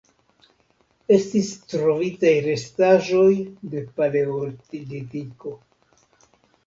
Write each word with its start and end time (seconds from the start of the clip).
Estis 1.15 1.51
trovitaj 1.73 2.33
restaĵoj 2.47 3.29
de 3.75 3.85
Paleolitiko. 4.01 5.55